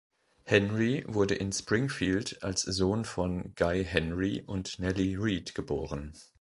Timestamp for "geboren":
5.53-6.13